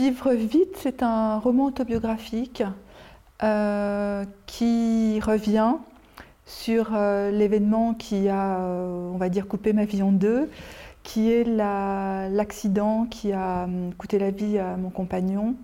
[0.00, 2.62] Vivre vite, c'est un roman autobiographique
[3.42, 5.74] euh, qui revient
[6.46, 10.48] sur euh, l'événement qui a, on va dire, coupé ma vie en deux,
[11.02, 15.54] qui est l'accident qui a hum, coûté la vie à mon compagnon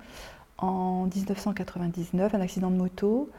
[0.58, 3.30] en 1999, un accident de moto,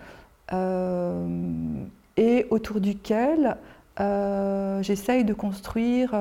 [2.17, 3.57] et autour duquel
[3.99, 6.15] j'essaye de construire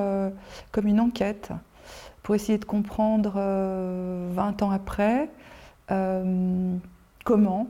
[0.71, 1.51] comme une enquête
[2.23, 5.29] pour essayer de comprendre 20 euh, ans après
[5.91, 6.75] euh,
[7.23, 7.67] comment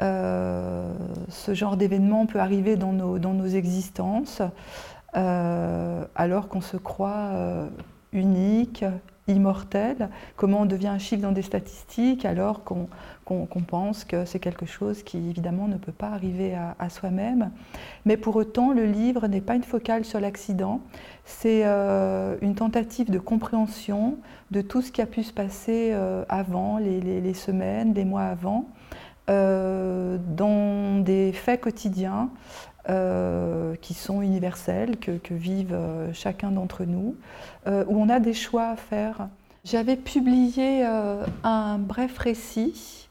[0.00, 0.92] euh,
[1.28, 4.42] ce genre d'événement peut arriver dans nos, dans nos existences
[5.14, 7.32] alors qu'on se croit
[8.14, 8.82] unique,
[9.28, 12.88] immortel, comment on devient un chiffre dans des statistiques alors qu'on
[13.66, 17.50] pense que c'est quelque chose qui évidemment ne peut pas arriver à, soi-même.
[18.04, 20.80] Mais pour autant, le livre n'est pas une focale sur l'accident,
[21.24, 24.16] c'est euh, une tentative de compréhension
[24.50, 28.66] de tout ce qui a pu se passer euh, avant, les, semaines, les mois avant,
[29.30, 32.30] euh, dans des faits quotidiens.
[32.86, 35.78] Qui sont universels, que, vivent
[36.12, 37.16] chacun d'entre nous,
[37.66, 39.28] où on a des choix à faire.
[39.64, 40.84] J'avais publié
[41.44, 43.02] un bref récit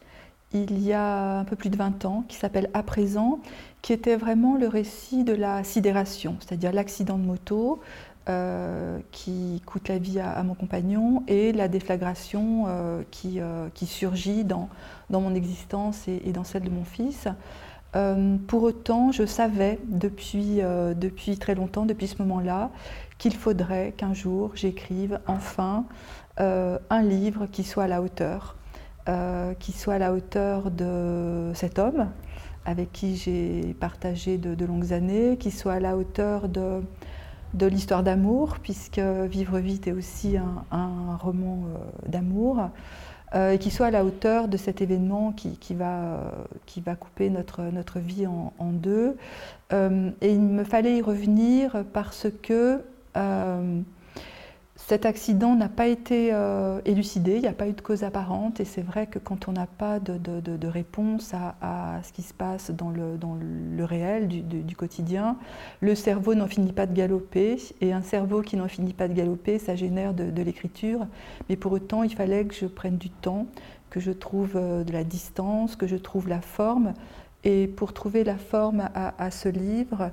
[0.53, 3.39] il y a un peu plus de 20 ans, qui s'appelle À présent,
[3.81, 7.79] qui était vraiment le récit de la sidération, c'est-à-dire l'accident de moto
[8.29, 14.43] euh, qui coûte la vie à, mon compagnon et la déflagration euh, euh, qui, surgit
[14.43, 14.69] dans,
[15.09, 17.27] mon existence et, dans celle de mon fils.
[18.47, 20.61] Pour autant, je savais depuis,
[20.95, 22.69] depuis très longtemps, depuis ce moment-là,
[23.17, 25.85] qu'il faudrait qu'un jour j'écrive enfin
[26.37, 28.55] un livre qui soit à la hauteur
[29.09, 32.09] euh, qui soit à la hauteur de cet homme
[32.65, 36.83] avec qui j'ai partagé de, longues années, qui soit à la hauteur de,
[37.55, 42.67] de l'histoire d'amour, puisque Vivre vite est aussi un, roman euh, d'amour, euh,
[43.33, 46.33] et qui soit à la hauteur de cet événement qui, qui, va,
[46.99, 49.15] couper notre, vie en, en deux.
[49.71, 52.81] et il me fallait y revenir parce que
[54.87, 58.59] cet accident n'a pas été euh, élucidé, il n'y a pas eu de cause apparente,
[58.59, 62.71] et c'est vrai que quand on n'a pas de, réponse à, ce qui se passe
[62.71, 65.37] dans le, dans le réel du, quotidien,
[65.79, 69.13] le cerveau n'en finit pas de galoper, et un cerveau qui n'en finit pas de
[69.13, 71.07] galoper, ça génère de, l'écriture,
[71.47, 73.45] mais pour autant, il fallait que je prenne du temps,
[73.89, 76.93] que je trouve euh, de la distance, que je trouve la forme,
[77.43, 80.11] et pour trouver la forme à ce livre,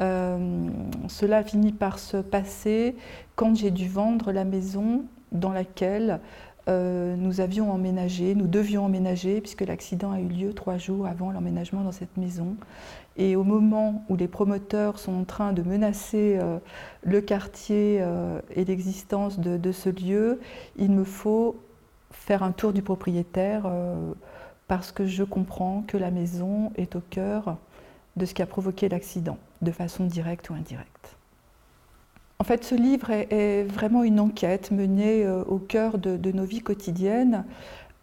[0.00, 2.96] cela finit par se passer
[3.36, 6.20] quand j'ai dû vendre la maison dans laquelle
[6.68, 11.32] euh, nous avions emménagé, nous devions emménager, puisque l'accident a eu lieu trois jours avant
[11.32, 12.56] l'emménagement dans cette maison.
[13.16, 16.58] Et au moment où les promoteurs sont en train de menacer euh,
[17.02, 18.04] le quartier
[18.54, 20.40] et l'existence de, de, ce lieu,
[20.76, 21.56] il me faut
[22.10, 23.70] faire un tour du propriétaire
[24.68, 27.56] parce que je comprends que la maison est au cœur
[28.16, 31.16] de ce qui a provoqué l'accident, de façon directe ou indirecte.
[32.38, 36.62] En fait, ce livre est, vraiment une enquête menée euh, au cœur de, nos vies
[36.62, 37.44] quotidiennes.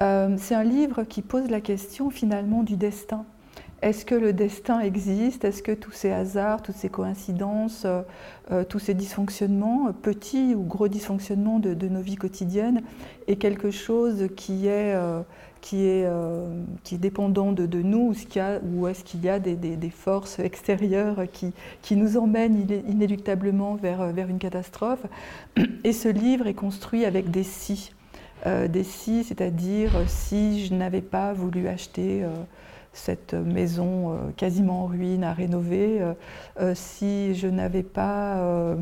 [0.01, 3.25] Euh, c'est un livre qui pose la question finalement du destin.
[3.81, 5.43] Est-ce que le destin existe?
[5.45, 7.85] Est-ce que tous ces hasards, toutes ces coïncidences,
[8.51, 12.81] euh, tous ces dysfonctionnements, petits ou gros dysfonctionnements de, nos vies quotidiennes,
[13.27, 14.95] est quelque chose qui est
[15.61, 18.13] qui est, euh, qui dépendant de, nous
[18.63, 21.51] ou est-ce qu'il y a des, des, forces extérieures qui,
[21.81, 25.05] qui, nous emmènent inéluctablement vers, vers une catastrophe?
[25.83, 27.91] Et ce livre est construit avec des si.
[28.45, 32.29] Euh, des si, c'est-à-dire si je n'avais pas voulu acheter euh,
[32.97, 36.02] cette maison quasiment en ruine à rénover,
[36.74, 38.75] si je n'avais pas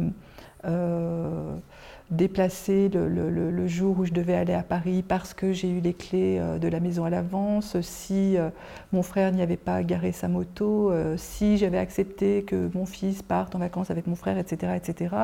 [2.11, 6.37] déplacé le, jour où je devais aller à Paris parce que j'ai eu les clés
[6.39, 8.49] euh, de la maison à l'avance, si euh,
[8.93, 13.23] mon frère n'y avait pas garé sa moto, euh, si j'avais accepté que mon fils
[13.23, 14.73] parte en vacances avec mon frère, etc.
[14.75, 15.15] etc.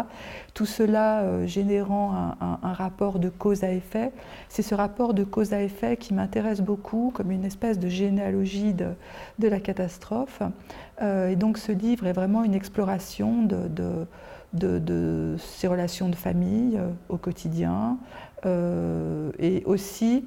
[0.55, 4.11] Tout cela générant un, rapport de cause à effet.
[4.49, 8.73] C'est ce rapport de cause à effet qui m'intéresse beaucoup comme une espèce de généalogie
[8.73, 10.41] de, la catastrophe.
[11.01, 14.07] et donc ce livre est vraiment une exploration de
[14.53, 17.97] de, ses relations de famille euh, au quotidien
[18.45, 20.25] euh, et aussi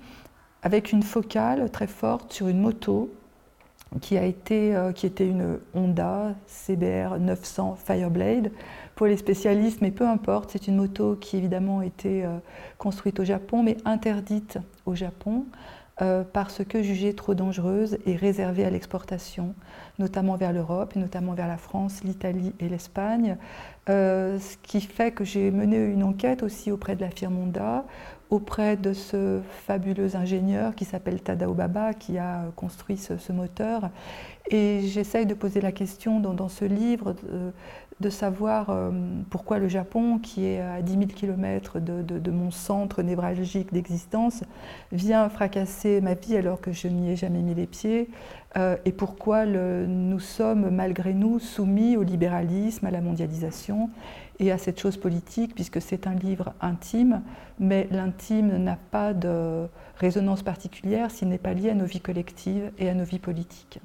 [0.62, 3.12] avec une focale très forte sur une moto
[4.00, 8.50] qui, a été, euh, qui était une Honda CBR 900 Fireblade
[8.94, 12.24] pour les spécialistes, mais peu importe, c'est une moto qui évidemment a été
[12.78, 15.46] construite au Japon, mais interdite au Japon.
[15.96, 19.54] Parce que jugée trop dangereuse et réservée à l'exportation,
[19.98, 23.36] notamment vers l'Europe, et notamment vers la France, l'Italie et l'Espagne,
[23.88, 27.84] euh, ce qui fait que j'ai mené une enquête aussi auprès de la firme Honda
[28.30, 33.90] auprès de ce fabuleux ingénieur qui s'appelle Tadao Baba, qui a construit ce, moteur.
[34.50, 37.14] Et j'essaye de poser la question dans, ce livre
[38.00, 38.90] de, savoir euh,
[39.30, 44.42] pourquoi le Japon, qui est à 10 000 km de, mon centre névralgique d'existence,
[44.92, 48.08] vient fracasser ma vie alors que je n'y ai jamais mis les pieds,
[48.56, 53.90] euh, et pourquoi nous sommes malgré nous soumis au libéralisme, à la mondialisation
[54.38, 57.22] et à cette chose politique, puisque c'est un livre intime,
[57.58, 59.66] mais l'intime n'a pas de
[59.96, 63.80] résonance particulière s'il n'est pas lié à nos vies collectives et à nos vies politiques.